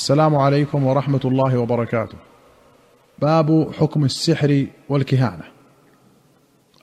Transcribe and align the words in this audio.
السلام 0.00 0.36
عليكم 0.36 0.86
ورحمة 0.86 1.20
الله 1.24 1.58
وبركاته. 1.58 2.18
باب 3.18 3.72
حكم 3.78 4.04
السحر 4.04 4.66
والكهانة. 4.88 5.44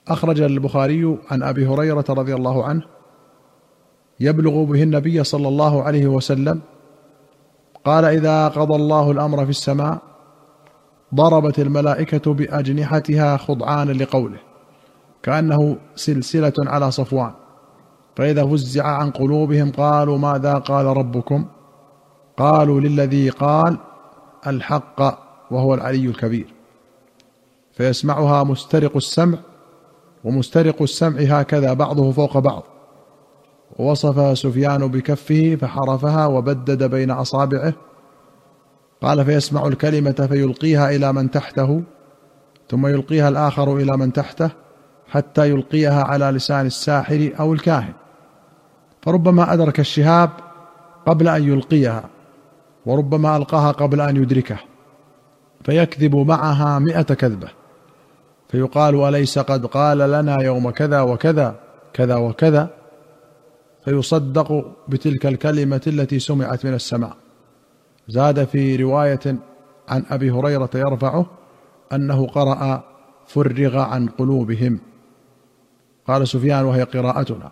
أخرج 0.08 0.40
البخاري 0.40 1.18
عن 1.30 1.42
أبي 1.42 1.66
هريرة 1.66 2.04
رضي 2.08 2.34
الله 2.34 2.64
عنه 2.64 2.82
يبلغ 4.20 4.64
به 4.64 4.82
النبي 4.82 5.24
صلى 5.24 5.48
الله 5.48 5.82
عليه 5.82 6.06
وسلم 6.06 6.60
قال 7.84 8.04
إذا 8.04 8.48
قضى 8.48 8.76
الله 8.76 9.10
الأمر 9.10 9.44
في 9.44 9.50
السماء 9.50 9.98
ضربت 11.14 11.58
الملائكة 11.58 12.34
بأجنحتها 12.34 13.36
خضعانا 13.36 13.92
لقوله 13.92 14.40
كأنه 15.22 15.76
سلسلة 15.94 16.52
على 16.58 16.90
صفوان. 16.90 17.32
فإذا 18.16 18.46
فزع 18.46 18.86
عن 18.86 19.10
قلوبهم 19.10 19.70
قالوا 19.70 20.18
ماذا 20.18 20.54
قال 20.54 20.86
ربكم؟ 20.86 21.48
قالوا 22.38 22.80
للذي 22.80 23.28
قال 23.28 23.78
الحق 24.46 25.18
وهو 25.50 25.74
العلي 25.74 26.06
الكبير. 26.06 26.54
فيسمعها 27.72 28.44
مسترق 28.44 28.96
السمع 28.96 29.38
ومسترق 30.24 30.82
السمع 30.82 31.20
هكذا 31.20 31.72
بعضه 31.72 32.12
فوق 32.12 32.38
بعض. 32.38 32.62
ووصف 33.78 34.38
سفيان 34.38 34.86
بكفه 34.86 35.56
فحرفها 35.60 36.26
وبدد 36.26 36.90
بين 36.90 37.10
أصابعه. 37.10 37.72
قال 39.02 39.24
فيسمع 39.24 39.66
الكلمة 39.66 40.28
فيلقيها 40.30 40.90
إلى 40.90 41.12
من 41.12 41.30
تحته 41.30 41.82
ثم 42.70 42.86
يلقيها 42.86 43.28
الآخر 43.28 43.76
إلى 43.76 43.96
من 43.96 44.12
تحته 44.12 44.50
حتى 45.08 45.50
يلقيها 45.50 46.02
على 46.04 46.24
لسان 46.24 46.66
الساحر 46.66 47.30
أو 47.40 47.52
الكاهن. 47.52 47.92
فربما 49.02 49.52
أدرك 49.52 49.80
الشهاب 49.80 50.30
قبل 51.06 51.28
أن 51.28 51.48
يلقيها. 51.48 52.17
وربما 52.86 53.36
ألقاها 53.36 53.72
قبل 53.72 54.00
أن 54.00 54.16
يدركه 54.16 54.58
فيكذب 55.64 56.16
معها 56.16 56.78
مئة 56.78 57.02
كذبة 57.02 57.48
فيقال 58.48 58.94
أليس 58.94 59.38
قد 59.38 59.66
قال 59.66 59.98
لنا 59.98 60.42
يوم 60.42 60.70
كذا 60.70 61.00
وكذا 61.00 61.56
كذا 61.92 62.16
وكذا؟ 62.16 62.70
فيصدق 63.84 64.76
بتلك 64.88 65.26
الكلمة 65.26 65.80
التي 65.86 66.18
سمعت 66.18 66.66
من 66.66 66.74
السماء. 66.74 67.16
زاد 68.08 68.44
في 68.44 68.76
رواية 68.76 69.36
عن 69.88 70.04
أبي 70.10 70.30
هريرة 70.30 70.70
يرفعه 70.74 71.26
أنه 71.92 72.26
قرأ 72.26 72.84
فرغ 73.26 73.78
عن 73.78 74.06
قلوبهم. 74.08 74.78
قال 76.08 76.28
سفيان 76.28 76.64
وهي 76.64 76.82
قراءتنا. 76.82 77.50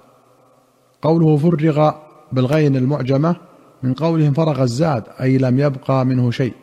قوله 1.02 1.36
فرغ 1.36 1.92
بالغين 2.32 2.76
المعجمة 2.76 3.36
من 3.86 3.94
قولهم 3.94 4.32
فرغ 4.32 4.62
الزاد 4.62 5.04
أي 5.20 5.38
لم 5.38 5.58
يبقى 5.58 6.04
منه 6.06 6.30
شيء. 6.30 6.54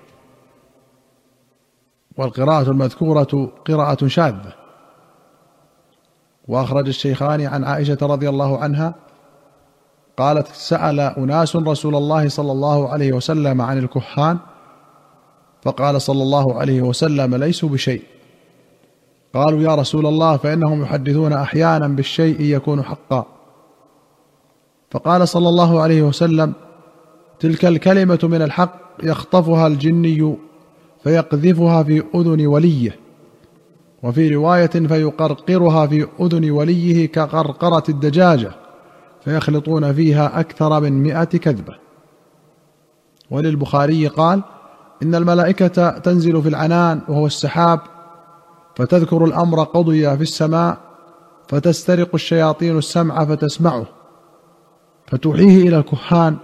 والقراءة 2.17 2.69
المذكورة 2.71 3.51
قراءة 3.67 4.07
شاذة. 4.07 4.53
وأخرج 6.47 6.87
الشيخان 6.87 7.41
عن 7.41 7.63
عائشة 7.63 7.97
رضي 8.01 8.29
الله 8.29 8.57
عنها 8.57 8.95
قالت 10.17 10.47
سأل 10.47 10.99
أناس 10.99 11.55
رسول 11.55 11.95
الله 11.95 12.29
صلى 12.29 12.51
الله 12.51 12.89
عليه 12.89 13.13
وسلم 13.13 13.61
عن 13.61 13.77
الكهان 13.77 14.37
فقال 15.61 16.01
صلى 16.01 16.23
الله 16.23 16.59
عليه 16.59 16.81
وسلم 16.81 17.35
ليسوا 17.35 17.69
بشيء. 17.69 18.03
قالوا 19.33 19.61
يا 19.61 19.75
رسول 19.75 20.05
الله 20.05 20.37
فإنهم 20.37 20.81
يحدثون 20.81 21.33
أحيانا 21.33 21.87
بالشيء 21.87 22.41
يكون 22.41 22.83
حقا. 22.83 23.25
فقال 24.91 25.27
صلى 25.27 25.49
الله 25.49 25.81
عليه 25.81 26.01
وسلم 26.01 26.53
تلك 27.43 27.65
الكلمة 27.65 28.19
من 28.23 28.41
الحق 28.41 28.75
يخطفها 29.03 29.67
الجني 29.67 30.35
فيقذفها 31.03 31.83
في 31.83 32.03
أذن 32.15 32.45
وليه. 32.45 32.99
وفي 34.03 34.35
رواية 34.35 34.67
فيقرقرها 34.67 35.87
في 35.87 36.07
أذن 36.19 36.51
وليه 36.51 37.05
كقرقرة 37.07 37.83
الدجاجة 37.89 38.51
فيخلطون 39.23 39.93
فيها 39.93 40.39
أكثر 40.39 40.79
من 40.79 41.03
مائه 41.03 41.23
كذبة. 41.23 41.75
وللبخاري 43.31 44.07
قال 44.07 44.41
إن 45.03 45.15
الملائكة 45.15 45.89
تنزل 45.89 46.41
في 46.41 46.49
العنان 46.49 47.01
وهو 47.07 47.25
السحاب 47.25 47.79
فتذكر 48.75 49.25
الأمر 49.25 49.63
قضي 49.63 50.17
في 50.17 50.23
السماء 50.23 50.77
فتسترق 51.47 52.09
الشياطين 52.13 52.77
السمع 52.77 53.25
فتسمعه 53.25 53.85
فتوحيه 55.07 55.67
إلى 55.67 55.77
الكهان 55.77 56.37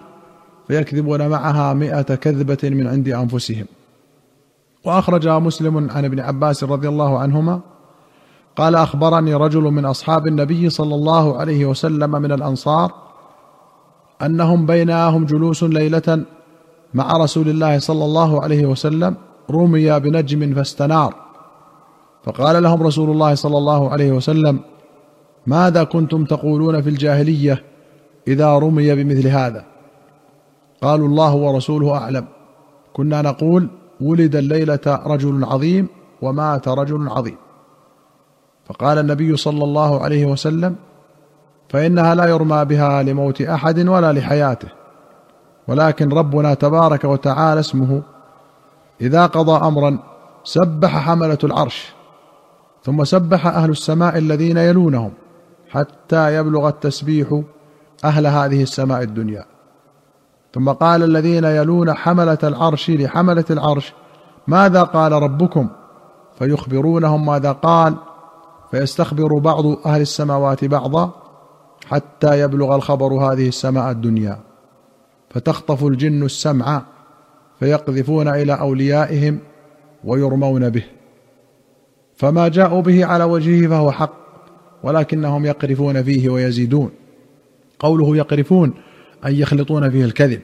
فيكذبون 0.69 1.27
معها 1.27 1.73
مئة 1.73 2.15
كذبة 2.15 2.57
من 2.63 2.87
عند 2.87 3.07
أنفسهم. 3.09 3.65
وأخرج 4.85 5.27
مسلم 5.27 5.89
عن 5.89 6.05
ابن 6.05 6.19
عباس 6.19 6.63
رضي 6.63 6.87
الله 6.87 7.19
عنهما 7.19 7.59
قال 8.55 8.75
أخبرني 8.75 9.33
رجل 9.33 9.61
من 9.61 9.85
أصحاب 9.85 10.27
النبي 10.27 10.69
صلى 10.69 10.95
الله 10.95 11.37
عليه 11.37 11.65
وسلم 11.65 12.11
من 12.11 12.31
الأنصار 12.31 12.91
أنهم 14.21 14.65
بينهم 14.65 15.25
جلوس 15.25 15.63
ليلة 15.63 16.25
مع 16.93 17.17
رسول 17.17 17.49
الله 17.49 17.79
صلى 17.79 18.05
الله 18.05 18.43
عليه 18.43 18.65
وسلم 18.65 19.15
رمي 19.51 19.99
بنجم 19.99 20.53
فاستنار. 20.55 21.15
فقال 22.23 22.63
لهم 22.63 22.83
رسول 22.83 23.09
الله 23.09 23.35
صلى 23.35 23.57
الله 23.57 23.89
عليه 23.89 24.11
وسلم 24.11 24.59
ماذا 25.47 25.83
كنتم 25.83 26.25
تقولون 26.25 26.81
في 26.81 26.89
الجاهلية 26.89 27.63
إذا 28.27 28.57
رمي 28.57 28.95
بمثل 28.95 29.27
هذا؟ 29.27 29.78
قالوا 30.81 31.07
الله 31.07 31.35
ورسوله 31.35 31.97
أعلم. 31.97 32.25
كنا 32.93 33.21
نقول 33.21 33.69
ولد 34.01 34.35
الليلة 34.35 34.79
رجل 34.87 35.43
عظيم 35.43 35.87
ومات 36.21 36.67
رجل 36.67 37.09
عظيم. 37.09 37.37
فقال 38.65 38.97
النبي 38.97 39.37
صلى 39.37 39.63
الله 39.63 40.03
عليه 40.03 40.25
وسلم 40.25 40.75
فإنها 41.69 42.15
لا 42.15 42.25
يرمى 42.25 42.65
بها 42.65 43.03
لموت 43.03 43.41
أحد 43.41 43.87
ولا 43.87 44.13
لحياته 44.13 44.67
ولكن 45.67 46.09
ربنا 46.09 46.53
تبارك 46.53 47.03
وتعالى 47.03 47.59
اسمه. 47.59 48.01
إذا 49.01 49.25
قضى 49.25 49.67
أمرا 49.67 49.99
سبح 50.43 50.97
حملة 50.97 51.37
العرش 51.43 51.93
ثم 52.83 53.03
سبح 53.03 53.47
أهل 53.47 53.69
السماء 53.69 54.17
الذين 54.17 54.57
يلونهم 54.57 55.11
حتى 55.69 56.35
يبلغ 56.35 56.67
التسبيح 56.67 57.41
أهل 58.05 58.27
هذه 58.27 58.63
السماء 58.63 59.01
الدنيا. 59.01 59.45
ثم 60.53 60.69
قال 60.69 61.03
الذين 61.03 61.43
يلون 61.43 61.93
حملة 61.93 62.37
العرش 62.43 62.89
لحملة 62.89 63.45
العرش 63.49 63.93
ماذا 64.47 64.83
قال 64.83 65.11
ربكم؟ 65.11 65.69
فيخبرونهم 66.39 67.25
ماذا 67.25 67.51
قال 67.51 67.95
فيستخبر 68.71 69.37
بعض 69.37 69.65
أهل 69.87 70.01
السماوات 70.01 70.65
بعضا 70.65 71.11
حتى 71.85 72.39
يبلغ 72.39 72.75
الخبر 72.75 73.13
هذه 73.13 73.47
السماء 73.47 73.91
الدنيا. 73.91 74.39
فتخطف 75.29 75.83
الجن 75.83 76.23
السمع 76.23 76.81
فيقذفون 77.59 78.27
إلى 78.27 78.53
أوليائهم 78.53 79.39
ويرمون 80.03 80.69
به. 80.69 80.83
فما 82.15 82.47
جاءوا 82.47 82.81
به 82.81 83.05
على 83.05 83.23
وجهه 83.23 83.67
فهو 83.69 83.91
حق 83.91 84.13
ولكنهم 84.83 85.45
يقرفون 85.45 86.03
فيه 86.03 86.29
ويزيدون. 86.29 86.89
قوله 87.79 88.17
يقرفون 88.17 88.73
اي 89.25 89.39
يخلطون 89.39 89.89
فيه 89.89 90.05
الكذب 90.05 90.41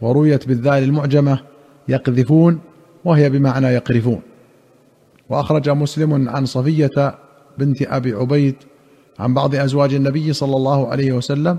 ورويت 0.00 0.48
بالذال 0.48 0.82
المعجمة 0.82 1.40
يقذفون 1.88 2.60
وهي 3.04 3.30
بمعنى 3.30 3.66
يقرفون. 3.66 4.20
وأخرج 5.28 5.70
مسلم 5.70 6.28
عن 6.28 6.46
صفية 6.46 7.14
بنت 7.58 7.82
أبي 7.82 8.12
عبيد 8.12 8.54
عن 9.18 9.34
بعض 9.34 9.54
أزواج 9.54 9.94
النبي 9.94 10.32
صلى 10.32 10.56
الله 10.56 10.88
عليه 10.88 11.12
وسلم 11.12 11.58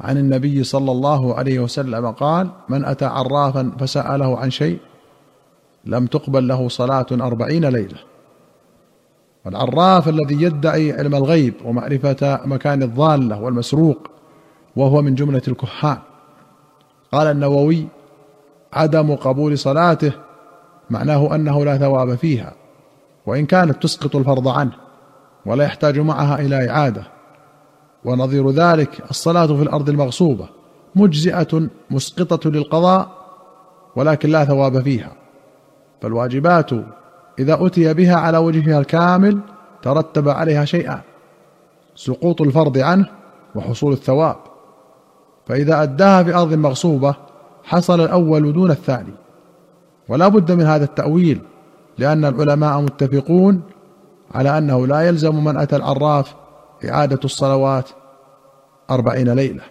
عن 0.00 0.18
النبي 0.18 0.64
صلى 0.64 0.92
الله 0.92 1.34
عليه 1.34 1.58
وسلم 1.58 2.10
قال 2.10 2.50
من 2.68 2.84
أتى 2.84 3.04
عرافا 3.04 3.72
فسأله 3.80 4.38
عن 4.38 4.50
شيء 4.50 4.78
لم 5.84 6.06
تقبل 6.06 6.48
له 6.48 6.68
صلاة 6.68 7.06
أربعين 7.12 7.64
ليلة. 7.64 7.98
والعراف 9.44 10.08
الذي 10.08 10.42
يدعي 10.42 10.92
علم 10.92 11.14
الغيب 11.14 11.54
ومعرفة 11.64 12.40
مكان 12.44 12.82
الضالة 12.82 13.40
والمسروق 13.40 14.10
وهو 14.78 15.02
من 15.02 15.14
جملة 15.14 15.42
الكهان 15.48 15.98
قال 17.12 17.26
النووي 17.26 17.86
عدم 18.72 19.14
قبول 19.14 19.58
صلاته 19.58 20.12
معناه 20.90 21.34
أنه 21.34 21.64
لا 21.64 21.78
ثواب 21.78 22.14
فيها 22.14 22.52
وإن 23.26 23.46
كانت 23.46 23.82
تسقط 23.82 24.16
الفرض 24.16 24.48
عنه 24.48 24.72
ولا 25.46 25.64
يحتاج 25.64 25.98
معها 25.98 26.40
إلى 26.40 26.70
إعادة. 26.70 27.02
ونظير 28.04 28.50
ذلك 28.50 29.10
الصلاة 29.10 29.46
في 29.46 29.62
الأرض 29.62 29.88
المغصوبة 29.88 30.48
مجزئة 30.94 31.68
مسقطة 31.90 32.50
للقضاء 32.50 33.08
ولكن 33.96 34.28
لا 34.28 34.44
ثواب 34.44 34.82
فيها. 34.82 35.12
فالواجبات 36.02 36.70
إذا 37.38 37.66
أتي 37.66 37.94
بها 37.94 38.16
على 38.16 38.38
وجهها 38.38 38.78
الكامل 38.78 39.40
ترتب 39.82 40.28
عليها 40.28 40.64
شيئان 40.64 41.00
سقوط 41.94 42.42
الفرض 42.42 42.78
عنه 42.78 43.06
وحصول 43.54 43.92
الثواب. 43.92 44.36
فإذا 45.48 45.82
أداها 45.82 46.22
في 46.22 46.34
أرض 46.34 46.54
مغصوبة 46.54 47.14
حصل 47.64 48.00
الأول 48.00 48.52
دون 48.52 48.70
الثاني. 48.70 49.12
ولا 50.08 50.28
بد 50.28 50.52
من 50.52 50.64
هذا 50.64 50.84
التأويل 50.84 51.40
لأن 51.98 52.24
العلماء 52.24 52.80
متفقون 52.80 53.62
على 54.34 54.58
أنه 54.58 54.86
لا 54.86 55.00
يلزم 55.00 55.44
من 55.44 55.56
أتى 55.56 55.76
العراف 55.76 56.34
إعادة 56.84 57.20
الصلوات 57.24 57.90
أربعين 58.90 59.28
ليلة. 59.28 59.62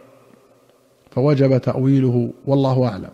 فوجب 1.11 1.57
تأويله 1.57 2.29
والله 2.45 2.87
أعلم. 2.87 3.09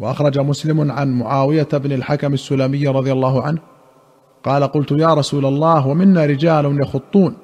وأخرج 0.00 0.38
مسلم 0.38 0.90
عن 0.90 1.18
معاوية 1.18 1.68
بن 1.72 1.92
الحكم 1.92 2.34
السلمي 2.34 2.88
رضي 2.88 3.12
الله 3.12 3.42
عنه 3.42 3.58
قال 4.44 4.64
قلت 4.64 4.92
يا 4.92 5.14
رسول 5.14 5.46
الله 5.46 5.86
ومنا 5.86 6.26
رجال 6.26 6.80
يخطون. 6.80 7.36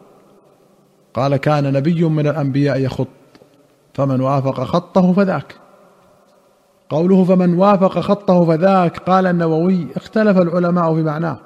قال 1.14 1.36
كان 1.36 1.72
نبي 1.72 2.04
من 2.04 2.26
الأنبياء 2.26 2.80
يخط. 2.80 3.06
فمن 3.94 4.20
وافق 4.20 4.64
خطه 4.64 5.12
فذاك. 5.12 5.54
قوله 6.90 7.24
فمن 7.24 7.58
وافق 7.58 8.00
خطه 8.00 8.44
فذاك 8.44 8.98
قال 8.98 9.26
النووي 9.26 9.86
اختلف 9.96 10.38
العلماء 10.38 10.94
في 10.94 11.02
معناه 11.02 11.36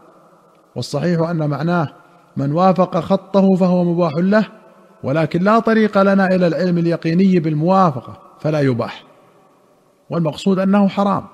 والصحيح 0.77 1.29
أن 1.29 1.51
معناه 1.51 1.89
من 2.37 2.53
وافق 2.53 2.99
خطه 2.99 3.55
فهو 3.55 3.85
مباح 3.85 4.13
له 4.17 4.47
ولكن 5.03 5.43
لا 5.43 5.59
طريق 5.59 5.99
لنا 5.99 6.27
إلى 6.27 6.47
العلم 6.47 6.79
اليقيني 6.79 7.41
بالموافقة 7.41 8.17
فلا 8.41 8.61
يباح 8.61 9.05
والمقصود 10.11 10.59
أنه 10.59 10.89
حرام. 10.89 11.25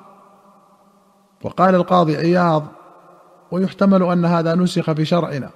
وقال 1.43 1.75
القاضي 1.75 2.17
عياض 2.17 2.65
ويحتمل 3.51 4.03
أن 4.03 4.25
هذا 4.25 4.55
نسخ 4.55 4.93
في 4.93 5.05
شرعنا 5.05 5.51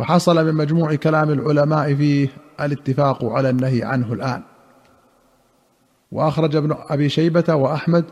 فحصل 0.00 0.46
من 0.46 0.54
مجموع 0.54 0.94
كلام 0.94 1.30
العلماء 1.30 1.94
فيه 1.94 2.28
الاتفاق 2.60 3.24
على 3.24 3.50
النهي 3.50 3.82
عنه 3.82 4.12
الآن. 4.12 4.42
وأخرج 6.12 6.56
ابن 6.56 6.76
أبي 6.88 7.08
شيبة 7.08 7.54
وأحمد 7.54 8.04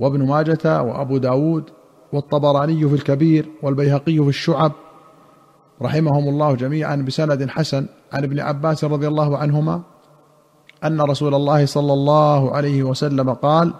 وابن 0.00 0.26
ماجة 0.26 0.82
وأبو 0.82 1.18
داود 1.18 1.64
والطبراني 2.12 2.88
في 2.88 2.94
الكبير 2.94 3.46
والبيهقي 3.62 4.18
في 4.18 4.28
الشعب 4.28 4.72
رحمهم 5.82 6.28
الله 6.28 6.54
جميعا 6.54 6.96
بسند 6.96 7.50
حسن 7.50 7.86
عن 8.12 8.24
ابن 8.24 8.40
عباس 8.40 8.84
رضي 8.84 9.08
الله 9.08 9.38
عنهما 9.38 9.82
أن 10.84 11.00
رسول 11.00 11.34
الله 11.34 11.66
صلى 11.66 11.92
الله 11.92 12.56
عليه 12.56 12.82
وسلم 12.82 13.32
قال 13.32 13.74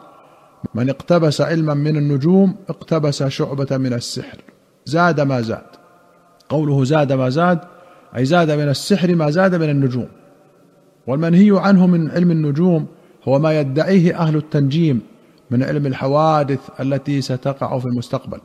من 0.75 0.91
اقتبس 0.91 1.41
علما 1.41 1.75
من 1.75 1.97
النجوم 1.97 2.57
اقتبس 2.69 3.23
شعبة 3.23 3.77
من 3.77 3.93
السحر 3.93 4.39
زاد 4.85 5.21
ما 5.21 5.41
زاد. 5.41 5.84
قوله 6.49 6.85
زاد 6.85 7.13
ما 7.13 7.29
زاد 7.29 7.59
أي 8.17 8.25
زاد 8.25 8.51
من 8.51 8.69
السحر 8.69 9.15
ما 9.15 9.31
زاد 9.31 9.55
من 9.55 9.71
النجوم. 9.71 10.09
والمنهي 11.07 11.51
عنه 11.61 11.87
من 11.87 12.11
علم 12.11 12.31
النجوم 12.31 12.87
هو 13.29 13.39
ما 13.39 13.61
يدعيه 13.61 14.19
أهل 14.19 14.37
التنجيم 14.37 15.01
من 15.51 15.63
علم 15.63 15.87
الحوادث 15.87 16.81
التي 16.81 17.21
ستقع 17.21 17.79
في 17.79 17.87
المستقبل. 17.87 18.41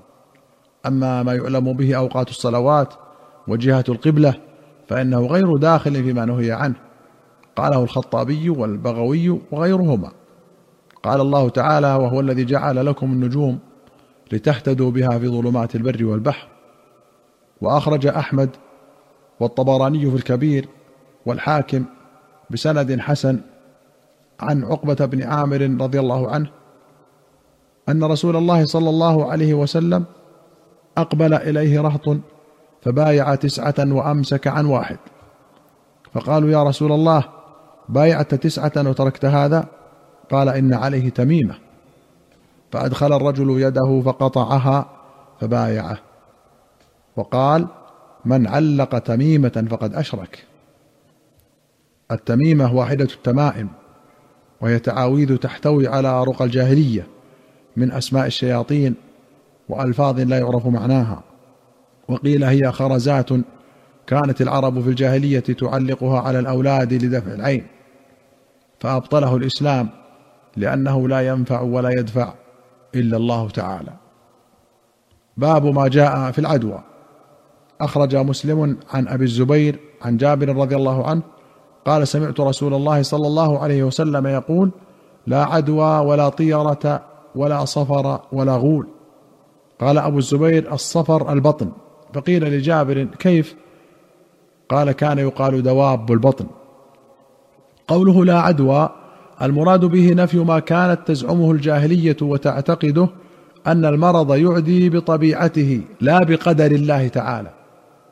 أما 0.85 1.23
ما 1.23 1.33
يعلم 1.33 1.73
به 1.73 1.95
أوقات 1.95 2.29
الصلوات 2.29 2.93
وجهة 3.47 3.83
القبلة 3.89 4.33
فإنه 4.87 5.25
غير 5.27 5.57
داخل 5.57 6.03
فيما 6.03 6.25
نهي 6.25 6.51
عنه. 6.51 6.75
قاله 7.55 7.83
الخطابي 7.83 8.49
والبغوي 8.49 9.39
وغيرهما. 9.51 10.11
قال 11.03 11.21
الله 11.21 11.49
تعالى 11.49 11.95
وهو 11.95 12.19
الذي 12.19 12.45
جعل 12.45 12.85
لكم 12.85 13.11
النجوم 13.11 13.59
لتهتدوا 14.31 14.91
بها 14.91 15.19
في 15.19 15.27
ظلمات 15.27 15.75
البر 15.75 16.05
والبحر 16.05 16.47
وأخرج 17.61 18.07
أحمد 18.07 18.49
والطبراني 19.39 20.11
في 20.11 20.15
الكبير 20.15 20.67
والحاكم 21.25 21.85
بسند 22.49 22.99
حسن 22.99 23.41
عن 24.39 24.63
عقبة 24.63 25.05
بن 25.05 25.23
عامر 25.23 25.77
رضي 25.81 25.99
الله 25.99 26.31
عنه 26.31 26.49
أن 27.89 28.03
رسول 28.03 28.35
الله 28.35 28.65
صلى 28.65 28.89
الله 28.89 29.31
عليه 29.31 29.53
وسلم 29.53 30.05
أقبل 30.97 31.33
إليه 31.33 31.81
رهط 31.81 32.17
فبايع 32.81 33.35
تسعة 33.35 33.75
وأمسك 33.79 34.47
عن 34.47 34.65
واحد. 34.65 34.97
فقالوا 36.13 36.49
يا 36.49 36.63
رسول 36.63 36.91
الله 36.91 37.23
بايعت 37.89 38.35
تسعة 38.35 38.71
وتركت 38.77 39.25
هذا؟ 39.25 39.65
قال 40.31 40.49
إن 40.49 40.73
عليه 40.73 41.09
تميمة. 41.09 41.55
فأدخل 42.71 43.13
الرجل 43.13 43.61
يده 43.61 44.01
فقطعها 44.05 44.85
فبايعه. 45.39 45.97
وقال 47.19 47.67
من 48.25 48.47
علق 48.47 48.99
تميمة 48.99 49.67
فقد 49.69 49.95
أشرك. 49.95 50.45
التميمة 52.11 52.75
واحدة 52.75 53.05
التمائم 53.05 53.69
وهي 54.61 54.79
تعاويذ 54.79 55.37
تحتوي 55.37 55.87
على 55.87 56.23
رقى 56.23 56.45
الجاهلية 56.45 57.07
من 57.75 57.91
أسماء 57.91 58.25
الشياطين 58.25 58.95
وألفاظ 59.69 60.19
لا 60.19 60.39
يعرف 60.39 60.67
معناها. 60.67 61.23
وقيل 62.07 62.43
هي 62.43 62.71
خرزات 62.71 63.29
كانت 64.07 64.41
العرب 64.41 64.81
في 64.81 64.89
الجاهلية 64.89 65.39
تعلقها 65.39 66.19
على 66.19 66.39
الأولاد 66.39 66.93
لدفع 66.93 67.33
العين 67.33 67.67
فأبطله 68.79 69.35
الإسلام 69.35 69.89
لأنه 70.57 71.07
لا 71.07 71.27
ينفع 71.27 71.61
ولا 71.61 71.89
يدفع 71.89 72.33
إلا 72.95 73.17
الله 73.17 73.49
تعالى. 73.49 73.93
باب 75.37 75.65
ما 75.65 75.87
جاء 75.87 76.31
في 76.31 76.39
العدوى. 76.39 76.83
أخرج 77.81 78.15
مسلم 78.15 78.77
عن 78.93 79.07
أبي 79.07 79.23
الزبير 79.23 79.79
عن 80.01 80.17
جابر 80.17 80.55
رضي 80.55 80.75
الله 80.75 81.07
عنه 81.07 81.21
قال 81.85 82.07
سمعت 82.07 82.39
رسول 82.39 82.73
الله 82.73 83.01
صلى 83.01 83.27
الله 83.27 83.59
عليه 83.59 83.83
وسلم 83.83 84.27
يقول 84.27 84.71
لا 85.27 85.43
عدوى 85.43 86.05
ولا 86.05 86.29
طيرة 86.29 87.01
ولا 87.35 87.65
صفر 87.65 88.19
ولا 88.31 88.55
غول. 88.55 88.87
قال 89.81 89.97
أبو 89.97 90.17
الزبير 90.17 90.73
الصفر 90.73 91.33
البطن. 91.33 91.71
فقيل 92.13 92.43
لجابر 92.43 93.03
كيف؟ 93.03 93.55
قال 94.69 94.91
كان 94.91 95.19
يقال 95.19 95.63
دواب 95.63 96.11
البطن. 96.11 96.45
قوله 97.87 98.25
لا 98.25 98.39
عدوى 98.39 98.89
المراد 99.41 99.85
به 99.85 100.13
نفي 100.13 100.37
ما 100.37 100.59
كانت 100.59 100.99
تزعمه 101.05 101.51
الجاهلية 101.51 102.17
وتعتقده 102.21 103.09
أن 103.67 103.85
المرض 103.85 104.35
يعدي 104.35 104.89
بطبيعته 104.89 105.81
لا 106.01 106.23
بقدر 106.23 106.71
الله 106.71 107.07
تعالى. 107.07 107.58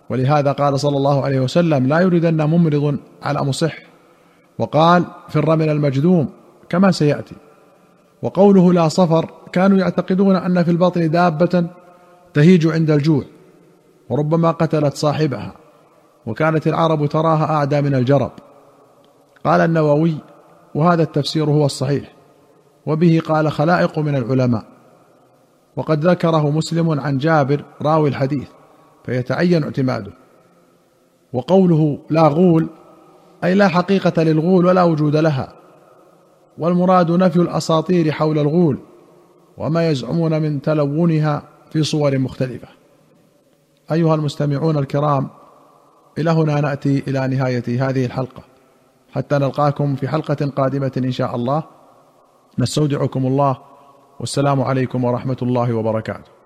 ولهذا 0.09 0.51
قال 0.51 0.79
صلى 0.79 0.97
الله 0.97 1.25
عليه 1.25 1.39
وسلم 1.39 1.87
لا 1.87 1.99
يريدن 1.99 2.43
ممرض 2.43 2.97
على 3.23 3.43
مصح. 3.43 3.77
وقال 4.59 5.05
فر 5.29 5.55
من 5.55 5.69
المجذوم 5.69 6.29
كما 6.69 6.91
سيأتي. 6.91 7.35
وقوله 8.21 8.73
لا 8.73 8.87
صفر 8.87 9.29
كانوا 9.51 9.77
يعتقدون 9.77 10.35
أن 10.35 10.63
في 10.63 10.71
البطن 10.71 11.11
دابة 11.11 11.65
تهيج 12.33 12.67
عند 12.67 12.91
الجوع 12.91 13.23
وربما 14.09 14.51
قتلت 14.51 14.95
صاحبها 14.95 15.53
وكانت 16.25 16.67
العرب 16.67 17.05
تراها 17.05 17.55
أعدى 17.55 17.81
من 17.81 17.95
الجرب. 17.95 18.31
قال 19.45 19.61
النووي 19.61 20.15
وهذا 20.75 21.03
التفسير 21.03 21.49
هو 21.49 21.65
الصحيح 21.65 22.13
وبه 22.85 23.21
قال 23.25 23.51
خلائق 23.51 23.99
من 23.99 24.15
العلماء. 24.15 24.63
وقد 25.75 26.07
ذكره 26.07 26.49
مسلم 26.49 26.99
عن 26.99 27.17
جابر 27.17 27.63
راوي 27.81 28.09
الحديث. 28.09 28.47
فيتعين 29.07 29.63
اعتماده. 29.63 30.11
وقوله 31.33 31.99
لا 32.09 32.27
غول 32.27 32.67
أي 33.43 33.55
لا 33.55 33.67
حقيقة 33.67 34.23
للغول 34.23 34.65
ولا 34.65 34.83
وجود 34.83 35.15
لها. 35.15 35.53
والمراد 36.57 37.11
نفي 37.11 37.37
الأساطير 37.37 38.11
حول 38.11 38.39
الغول 38.39 38.77
وما 39.57 39.89
يزعمون 39.89 40.41
من 40.41 40.61
تلونها 40.61 41.43
في 41.71 41.83
صور 41.83 42.17
مختلفة. 42.17 42.67
أيها 43.91 44.15
المستمعون 44.15 44.77
الكرام 44.77 45.29
إلى 46.17 46.29
هنا 46.31 46.61
نأتي 46.61 47.03
إلى 47.07 47.27
نهاية 47.27 47.89
هذه 47.89 48.05
الحلقة. 48.05 48.43
حتى 49.11 49.37
نلقاكم 49.37 49.95
في 49.95 50.07
حلقة 50.07 50.51
قادمة 50.55 50.91
إن 50.97 51.11
شاء 51.11 51.35
الله. 51.35 51.63
نستودعكم 52.59 53.25
الله 53.25 53.57
والسلام 54.19 54.61
عليكم 54.61 55.03
ورحمة 55.03 55.37
الله 55.41 55.73
وبركاته. 55.73 56.36